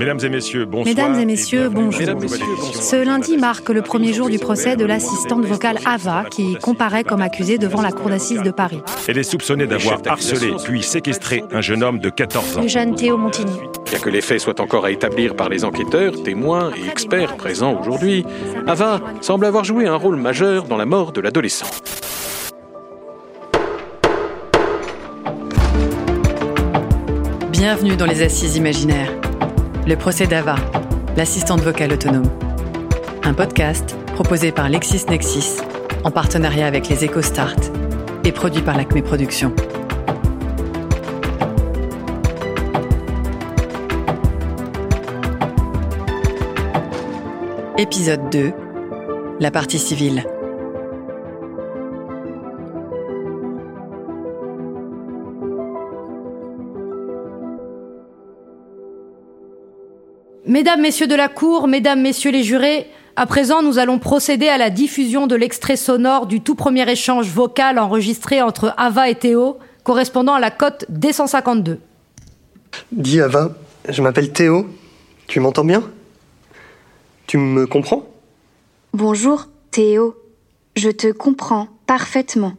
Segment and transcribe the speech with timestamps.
[0.00, 0.86] Mesdames et messieurs, bonsoir.
[0.86, 2.00] Mesdames et messieurs, bonjour.
[2.72, 7.20] Ce lundi marque le premier jour du procès de l'assistante vocale Ava, qui comparaît comme
[7.20, 8.80] accusée devant la cour d'assises de Paris.
[9.06, 12.62] Elle est soupçonnée d'avoir harcelé puis séquestré un jeune homme de 14 ans.
[12.62, 13.52] Le jeune Théo Montigny.
[13.90, 17.78] Bien que les faits soient encore à établir par les enquêteurs, témoins et experts présents
[17.78, 18.24] aujourd'hui,
[18.66, 21.66] Ava semble avoir joué un rôle majeur dans la mort de l'adolescent.
[27.50, 29.19] Bienvenue dans les Assises imaginaires.
[29.90, 30.54] Le procès d'Ava,
[31.16, 32.30] l'assistante vocale autonome.
[33.24, 35.56] Un podcast proposé par LexisNexis
[36.04, 37.56] en partenariat avec les EcoStart
[38.22, 39.52] et produit par l'Acme Productions.
[47.76, 48.52] Épisode 2
[49.40, 50.24] La partie civile.
[60.50, 64.58] Mesdames, Messieurs de la Cour, Mesdames, Messieurs les jurés, à présent, nous allons procéder à
[64.58, 69.58] la diffusion de l'extrait sonore du tout premier échange vocal enregistré entre Ava et Théo,
[69.84, 71.76] correspondant à la cote D152.
[72.90, 73.52] Dis Ava,
[73.88, 74.66] je m'appelle Théo.
[75.28, 75.84] Tu m'entends bien?
[77.28, 78.04] Tu me comprends?
[78.92, 80.16] Bonjour, Théo.
[80.74, 82.54] Je te comprends parfaitement.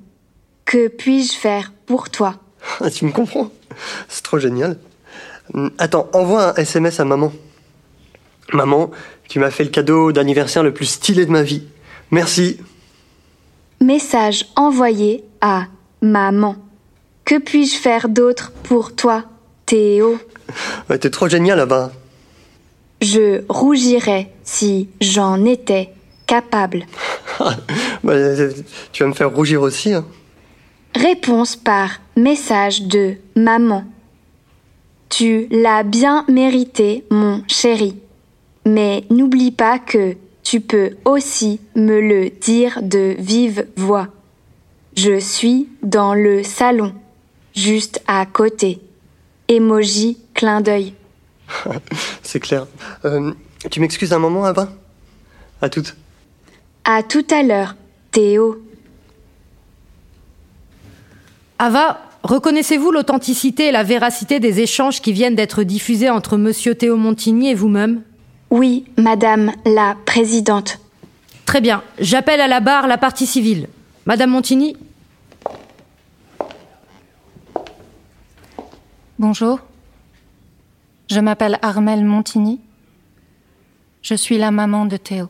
[0.63, 2.35] Que puis-je faire pour toi?
[2.79, 3.51] Ah, Tu me comprends?
[4.07, 4.77] C'est trop génial.
[5.53, 7.33] Hum, Attends, envoie un SMS à maman.
[8.53, 8.91] Maman,
[9.27, 11.63] tu m'as fait le cadeau d'anniversaire le plus stylé de ma vie.
[12.11, 12.57] Merci.
[13.79, 15.65] Message envoyé à
[16.01, 16.55] maman.
[17.25, 19.23] Que puis-je faire d'autre pour toi,
[19.65, 20.17] Théo?
[20.99, 21.91] T'es trop génial, Ava.
[23.01, 25.89] Je rougirais si j'en étais
[26.27, 26.85] capable.
[28.03, 28.51] Bah, euh,
[28.91, 29.93] tu vas me faire rougir aussi.
[29.93, 30.05] hein.
[30.95, 33.83] Réponse par message de maman.
[35.09, 37.95] Tu l'as bien mérité, mon chéri.
[38.65, 44.07] Mais n'oublie pas que tu peux aussi me le dire de vive voix.
[44.95, 46.93] Je suis dans le salon,
[47.55, 48.81] juste à côté.
[49.47, 50.93] Emoji clin d'œil.
[52.23, 52.67] C'est clair.
[53.05, 53.33] Euh,
[53.69, 54.71] tu m'excuses un moment, Ava?
[55.61, 55.95] À toutes.
[56.83, 57.75] À tout à l'heure,
[58.11, 58.61] Théo.
[61.59, 66.97] Ava, reconnaissez-vous l'authenticité et la véracité des échanges qui viennent d'être diffusés entre Monsieur Théo
[66.97, 68.01] Montigny et vous-même?
[68.51, 70.79] Oui, Madame la Présidente.
[71.45, 73.69] Très bien, j'appelle à la barre la partie civile.
[74.05, 74.75] Madame Montigny
[79.17, 79.59] Bonjour.
[81.09, 82.59] Je m'appelle Armelle Montigny.
[84.01, 85.29] Je suis la maman de Théo.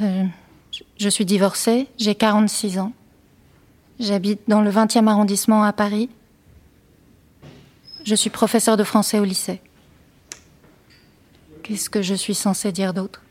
[0.00, 0.24] Euh,
[0.96, 2.92] je suis divorcée, j'ai 46 ans.
[3.98, 6.08] J'habite dans le 20e arrondissement à Paris.
[8.04, 9.60] Je suis professeure de français au lycée.
[11.66, 13.22] Qu'est-ce que je suis censée dire d'autre?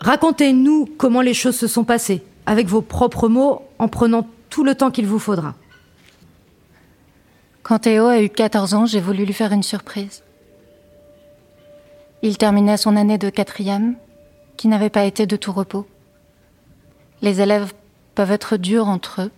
[0.00, 4.74] Racontez-nous comment les choses se sont passées, avec vos propres mots, en prenant tout le
[4.74, 5.54] temps qu'il vous faudra.
[7.62, 10.22] Quand Théo a eu 14 ans, j'ai voulu lui faire une surprise.
[12.20, 13.94] Il terminait son année de quatrième,
[14.58, 15.86] qui n'avait pas été de tout repos.
[17.22, 17.72] Les élèves
[18.14, 19.30] peuvent être durs entre eux.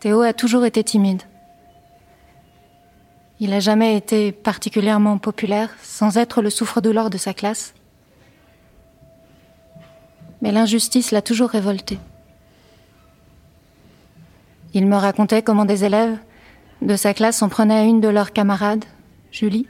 [0.00, 1.20] Théo a toujours été timide.
[3.40, 7.72] Il n'a jamais été particulièrement populaire, sans être le souffre-douleur de sa classe.
[10.42, 11.98] Mais l'injustice l'a toujours révolté.
[14.74, 16.18] Il me racontait comment des élèves
[16.82, 18.84] de sa classe en prenaient à une de leurs camarades,
[19.30, 19.66] Julie.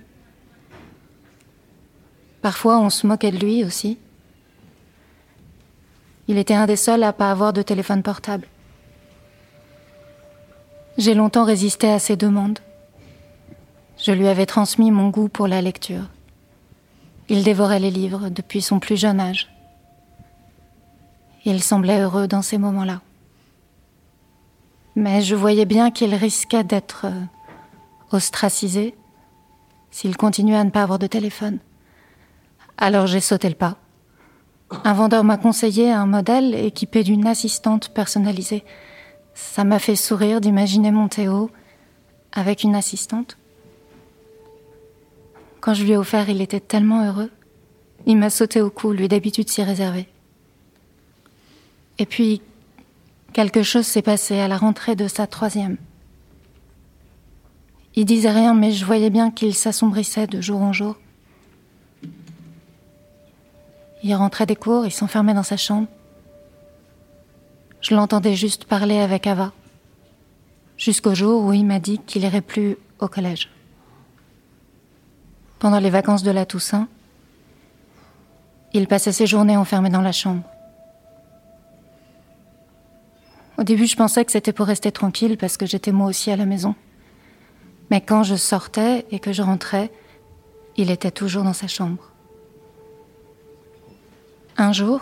[2.43, 3.99] Parfois, on se moquait de lui aussi.
[6.27, 8.47] Il était un des seuls à pas avoir de téléphone portable.
[10.99, 12.59] J'ai longtemps résisté à ses demandes.
[13.99, 16.05] Je lui avais transmis mon goût pour la lecture.
[17.29, 19.49] Il dévorait les livres depuis son plus jeune âge.
[21.45, 23.01] Il semblait heureux dans ces moments-là.
[24.95, 27.23] Mais je voyais bien qu'il risquait d'être euh,
[28.13, 28.95] ostracisé
[29.91, 31.59] s'il continuait à ne pas avoir de téléphone.
[32.77, 33.77] Alors j'ai sauté le pas.
[34.85, 38.65] Un vendeur m'a conseillé un modèle équipé d'une assistante personnalisée.
[39.35, 41.51] Ça m'a fait sourire d'imaginer mon Théo
[42.33, 43.38] avec une assistante.
[45.69, 47.31] Quand je lui ai offert, il était tellement heureux.
[48.07, 50.09] Il m'a sauté au cou, lui d'habitude si réservé.
[51.99, 52.41] Et puis,
[53.35, 55.77] quelque chose s'est passé à la rentrée de sa troisième.
[57.97, 60.97] Il disait rien, mais je voyais bien qu'il s'assombrissait de jour en jour.
[64.03, 65.89] Il rentrait des cours, il s'enfermait dans sa chambre.
[67.83, 69.53] Je l'entendais juste parler avec Ava.
[70.79, 73.51] Jusqu'au jour où il m'a dit qu'il irait plus au collège.
[75.59, 76.89] Pendant les vacances de la Toussaint,
[78.73, 80.45] il passait ses journées enfermé dans la chambre.
[83.59, 86.37] Au début, je pensais que c'était pour rester tranquille parce que j'étais moi aussi à
[86.37, 86.75] la maison.
[87.91, 89.91] Mais quand je sortais et que je rentrais,
[90.77, 92.13] il était toujours dans sa chambre.
[94.57, 95.01] Un jour,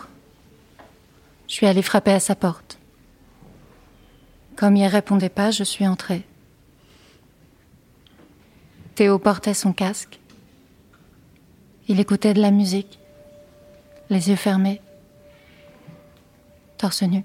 [1.48, 2.78] je suis allée frapper à sa porte.
[4.54, 6.24] Comme il répondait pas, je suis entrée.
[8.94, 10.18] Théo portait son casque.
[11.88, 12.98] Il écoutait de la musique,
[14.10, 14.80] les yeux fermés,
[16.78, 17.24] torse nu.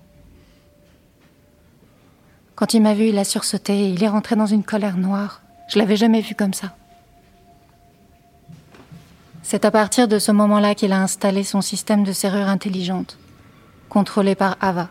[2.56, 5.42] Quand il m'a vu, il a sursauté et il est rentré dans une colère noire.
[5.68, 6.76] Je l'avais jamais vu comme ça.
[9.42, 13.18] C'est à partir de ce moment-là qu'il a installé son système de serrure intelligente,
[13.90, 14.90] contrôlé par Ava.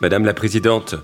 [0.00, 0.94] Madame la Présidente,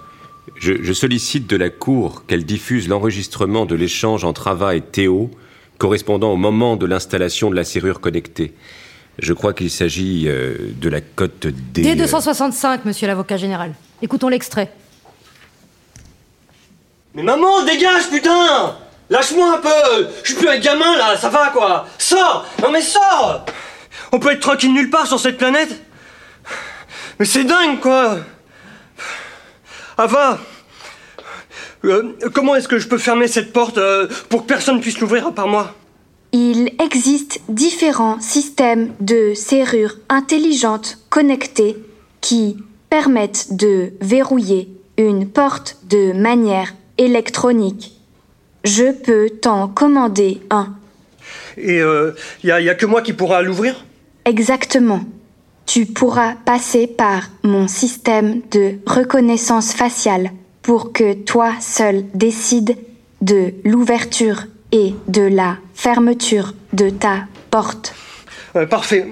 [0.57, 5.31] je, sollicite de la Cour qu'elle diffuse l'enregistrement de l'échange entre Ava et Théo,
[5.79, 8.55] correspondant au moment de l'installation de la serrure connectée.
[9.19, 11.83] Je crois qu'il s'agit euh, de la cote D.
[11.83, 13.75] D265, monsieur l'avocat général.
[14.01, 14.73] Écoutons l'extrait.
[17.15, 18.77] Mais maman, dégage, putain
[19.11, 22.81] Lâche-moi un peu Je suis plus un gamin là, ça va quoi Sors Non mais
[22.81, 23.45] sors
[24.11, 25.83] On peut être tranquille nulle part sur cette planète?
[27.19, 28.21] Mais c'est dingue quoi
[29.99, 30.39] Ava
[31.85, 35.27] euh, Comment est-ce que je peux fermer cette porte euh, pour que personne puisse l'ouvrir
[35.27, 35.75] à part moi?
[36.33, 41.77] Il existe différents systèmes de serrures intelligentes connectées
[42.21, 42.57] qui
[42.89, 47.93] permettent de verrouiller une porte de manière électronique.
[48.65, 50.75] Je peux t'en commander un.
[51.57, 52.13] Et il euh,
[52.45, 53.85] n'y a, y a que moi qui pourra l'ouvrir?
[54.25, 55.01] Exactement.
[55.67, 60.31] Tu pourras passer par mon système de reconnaissance faciale
[60.63, 62.77] pour que toi seul décides
[63.21, 67.95] de l'ouverture et de la fermeture de ta porte.
[68.57, 69.07] Euh, parfait.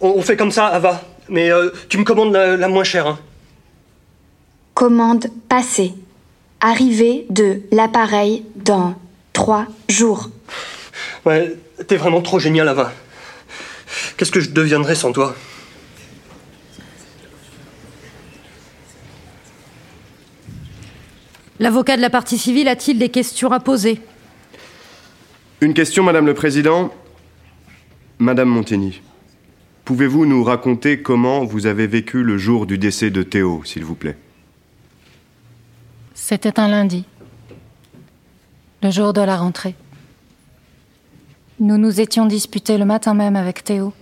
[0.00, 1.02] On, fait comme ça, Ava.
[1.28, 3.06] Mais euh, tu me commandes la, la moins chère.
[3.06, 3.18] Hein.
[4.74, 5.94] Commande passée.
[6.60, 8.94] Arrivée de l'appareil dans
[9.32, 10.30] trois jours.
[11.26, 11.54] Ouais,
[11.86, 12.92] t'es vraiment trop génial, Ava.
[14.16, 15.34] Qu'est-ce que je deviendrais sans toi?
[21.60, 24.00] L'avocat de la partie civile a-t-il des questions à poser?
[25.60, 26.92] Une question, Madame le Président.
[28.18, 29.02] Madame Montigny,
[29.84, 33.94] pouvez-vous nous raconter comment vous avez vécu le jour du décès de Théo, s'il vous
[33.94, 34.16] plaît?
[36.14, 37.04] C'était un lundi,
[38.82, 39.74] le jour de la rentrée.
[41.60, 43.92] Nous nous étions disputés le matin même avec Théo,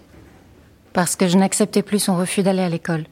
[0.93, 3.05] parce que je n'acceptais plus son refus d'aller à l'école.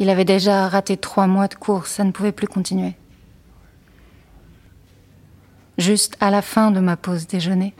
[0.00, 2.94] Il avait déjà raté trois mois de cours, ça ne pouvait plus continuer.
[5.76, 7.74] Juste à la fin de ma pause déjeuner,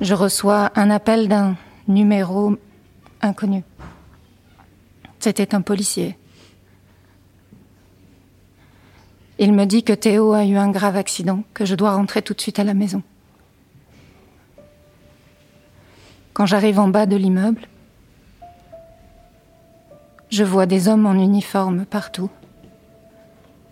[0.00, 1.56] je reçois un appel d'un
[1.88, 2.56] numéro
[3.22, 3.64] inconnu.
[5.18, 6.16] C'était un policier.
[9.40, 12.34] Il me dit que Théo a eu un grave accident, que je dois rentrer tout
[12.34, 13.02] de suite à la maison.
[16.34, 17.66] Quand j'arrive en bas de l'immeuble,
[20.30, 22.30] je vois des hommes en uniforme partout.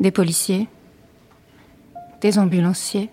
[0.01, 0.69] Des policiers,
[2.21, 3.11] des ambulanciers.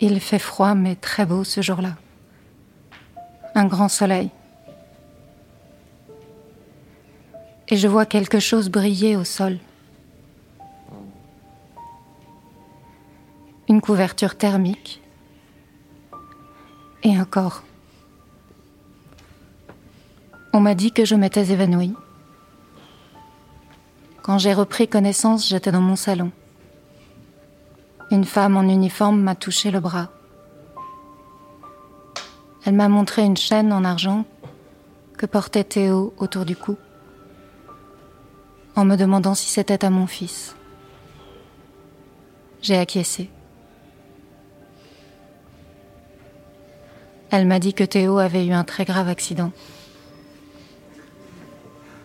[0.00, 1.96] Il fait froid mais très beau ce jour-là.
[3.54, 4.30] Un grand soleil.
[7.68, 9.58] Et je vois quelque chose briller au sol.
[13.68, 15.00] Une couverture thermique
[17.04, 17.62] et un corps.
[20.52, 21.94] On m'a dit que je m'étais évanouie.
[24.22, 26.32] Quand j'ai repris connaissance, j'étais dans mon salon.
[28.10, 30.08] Une femme en uniforme m'a touché le bras.
[32.64, 34.24] Elle m'a montré une chaîne en argent
[35.16, 36.76] que portait Théo autour du cou,
[38.74, 40.56] en me demandant si c'était à mon fils.
[42.60, 43.30] J'ai acquiescé.
[47.30, 49.52] Elle m'a dit que Théo avait eu un très grave accident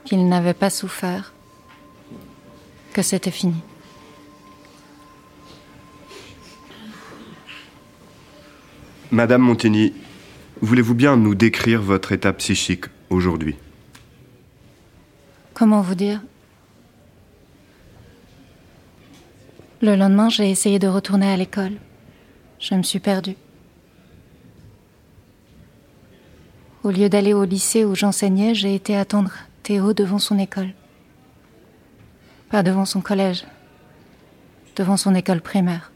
[0.05, 1.33] qu'il n'avait pas souffert,
[2.93, 3.55] que c'était fini.
[9.11, 9.93] Madame Montigny,
[10.61, 13.55] voulez-vous bien nous décrire votre état psychique aujourd'hui?
[15.53, 16.21] Comment vous dire?
[19.81, 21.73] Le lendemain, j'ai essayé de retourner à l'école.
[22.59, 23.35] Je me suis perdue.
[26.83, 29.31] Au lieu d'aller au lycée où j'enseignais, j'ai été attendre
[29.65, 30.75] Théo devant son école.
[32.51, 33.45] Pas devant son collège,
[34.75, 35.91] devant son école primaire.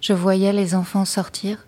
[0.00, 1.66] Je voyais les enfants sortir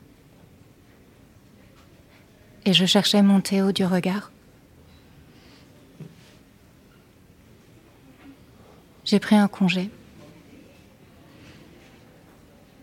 [2.65, 4.33] et je cherchais mon Théo du regard.
[9.05, 9.91] J'ai pris un congé.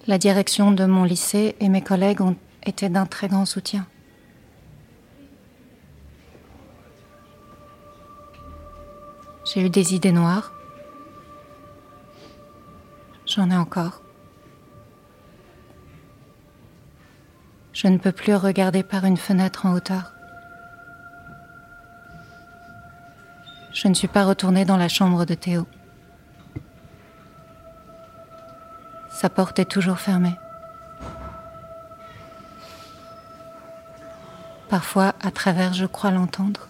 [0.06, 3.88] La direction de mon lycée et mes collègues ont été d'un très grand soutien.
[9.46, 10.54] J'ai eu des idées noires.
[13.26, 14.02] J'en ai encore.
[17.74, 20.14] Je ne peux plus regarder par une fenêtre en hauteur.
[23.74, 25.68] Je ne suis pas retournée dans la chambre de Théo.
[29.10, 30.38] Sa porte est toujours fermée.
[34.70, 36.68] Parfois, à travers, je crois l'entendre.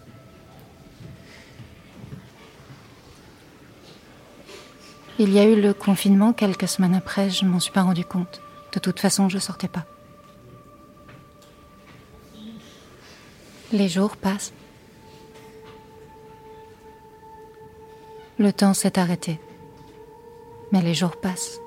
[5.19, 8.41] Il y a eu le confinement quelques semaines après, je m'en suis pas rendu compte.
[8.71, 9.85] De toute façon, je sortais pas.
[13.71, 14.53] Les jours passent.
[18.39, 19.39] Le temps s'est arrêté.
[20.71, 21.59] Mais les jours passent.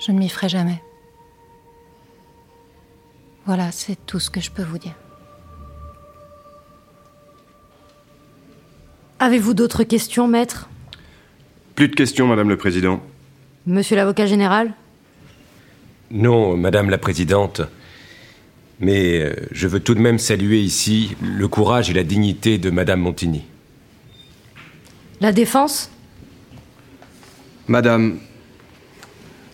[0.00, 0.82] Je ne m'y ferai jamais.
[3.46, 4.94] Voilà, c'est tout ce que je peux vous dire.
[9.18, 10.68] Avez-vous d'autres questions, maître?
[11.74, 13.02] Plus de questions, Madame le Président.
[13.66, 14.74] Monsieur l'avocat général?
[16.10, 17.62] Non, Madame la Présidente.
[18.78, 22.68] Mais euh, je veux tout de même saluer ici le courage et la dignité de
[22.68, 23.42] Madame Montigny.
[25.22, 25.90] La défense?
[27.68, 28.18] Madame,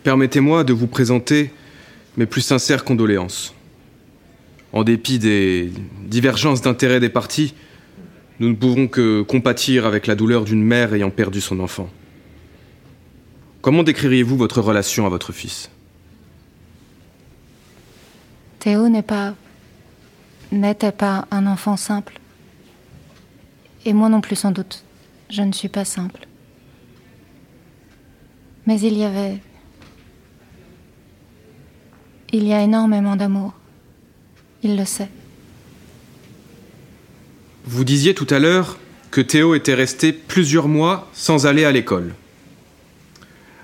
[0.02, 1.52] permettez-moi de vous présenter
[2.16, 3.54] mes plus sincères condoléances.
[4.72, 5.72] En dépit des
[6.04, 7.54] divergences d'intérêts des partis,
[8.40, 11.88] nous ne pouvons que compatir avec la douleur d'une mère ayant perdu son enfant.
[13.60, 15.70] Comment décririez-vous votre relation à votre fils?
[18.58, 19.34] Théo n'est pas.
[20.50, 22.18] n'était pas un enfant simple.
[23.84, 24.84] Et moi non plus, sans doute.
[25.30, 26.26] Je ne suis pas simple.
[28.66, 29.38] Mais il y avait.
[32.32, 33.54] Il y a énormément d'amour.
[34.62, 35.08] Il le sait.
[37.64, 38.76] Vous disiez tout à l'heure
[39.12, 42.14] que Théo était resté plusieurs mois sans aller à l'école.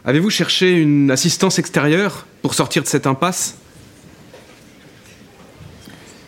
[0.05, 3.57] Avez-vous cherché une assistance extérieure pour sortir de cette impasse?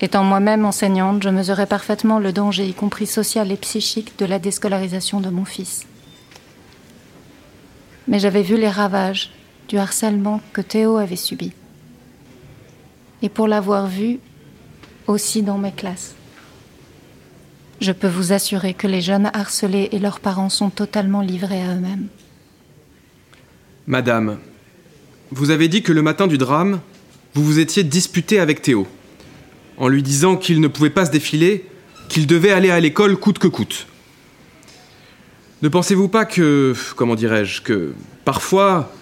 [0.00, 4.38] Étant moi-même enseignante, je mesurais parfaitement le danger, y compris social et psychique, de la
[4.38, 5.86] déscolarisation de mon fils.
[8.08, 9.30] Mais j'avais vu les ravages
[9.68, 11.52] du harcèlement que Théo avait subi.
[13.22, 14.18] Et pour l'avoir vu
[15.06, 16.16] aussi dans mes classes.
[17.80, 21.74] Je peux vous assurer que les jeunes harcelés et leurs parents sont totalement livrés à
[21.74, 22.08] eux-mêmes.
[23.86, 24.38] Madame,
[25.30, 26.80] vous avez dit que le matin du drame,
[27.32, 28.86] vous vous étiez disputé avec Théo,
[29.78, 31.64] en lui disant qu'il ne pouvait pas se défiler,
[32.10, 33.86] qu'il devait aller à l'école coûte que coûte.
[35.62, 37.94] Ne pensez-vous pas que, comment dirais-je, que
[38.26, 38.92] parfois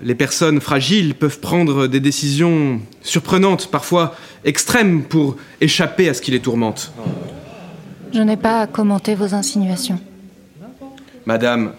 [0.00, 4.14] les personnes fragiles peuvent prendre des décisions surprenantes, parfois
[4.44, 6.92] extrêmes, pour échapper à ce qui les tourmente?
[8.12, 9.98] Je n'ai pas à commenter vos insinuations.
[11.26, 11.72] Madame,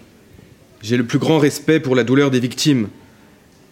[0.82, 2.90] j'ai le plus grand respect pour la douleur des victimes.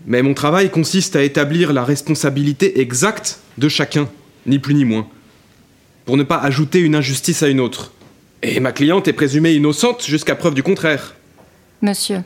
[0.06, 4.10] Mais mon travail consiste à établir la responsabilité exacte de chacun,
[4.46, 5.08] ni plus ni moins,
[6.06, 7.92] pour ne pas ajouter une injustice à une autre.
[8.42, 11.16] Et ma cliente est présumée innocente jusqu'à preuve du contraire.
[11.82, 12.24] Monsieur,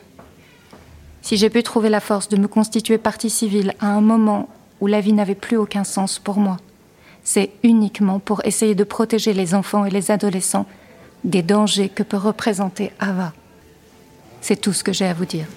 [1.21, 4.47] si j'ai pu trouver la force de me constituer partie civile à un moment
[4.79, 6.57] où la vie n'avait plus aucun sens pour moi,
[7.25, 10.67] c'est uniquement pour essayer de protéger les enfants et les adolescents
[11.25, 13.33] des dangers que peut représenter Ava.
[14.39, 15.47] C'est tout ce que j'ai à vous dire.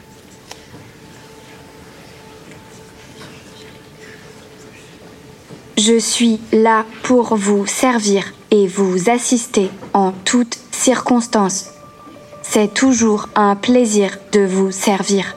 [5.76, 11.70] Je suis là pour vous servir et vous assister en toutes circonstances.
[12.42, 15.36] C'est toujours un plaisir de vous servir.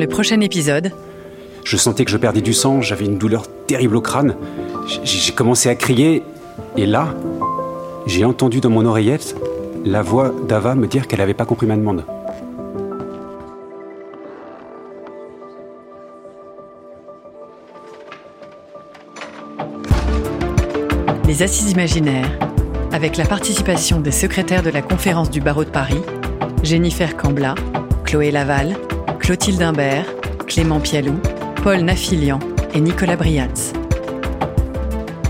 [0.00, 0.92] Le prochain épisode,
[1.62, 4.34] je sentais que je perdais du sang, j'avais une douleur terrible au crâne.
[5.04, 6.22] J'ai commencé à crier,
[6.78, 7.14] et là,
[8.06, 9.36] j'ai entendu dans mon oreillette
[9.84, 12.04] la voix d'Ava me dire qu'elle n'avait pas compris ma demande.
[21.26, 22.38] Les Assises imaginaires,
[22.90, 26.00] avec la participation des secrétaires de la conférence du barreau de Paris,
[26.62, 27.54] Jennifer Cambla,
[28.04, 28.76] Chloé Laval,
[29.30, 30.06] Clotilde Imbert,
[30.48, 31.14] Clément Pialou,
[31.62, 32.40] Paul Nafilian
[32.74, 33.72] et Nicolas Briatz.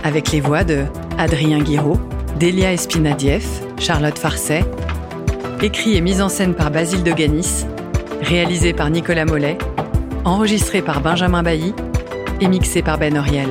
[0.03, 0.85] avec les voix de
[1.19, 2.01] Adrien Guiraud,
[2.39, 4.65] Delia Espinadieff, Charlotte Farcet,
[5.61, 7.67] écrit et mis en scène par Basile de Ganis,
[8.23, 9.59] réalisé par Nicolas Mollet,
[10.25, 11.75] enregistré par Benjamin Bailly
[12.41, 13.51] et mixé par Ben Oriel.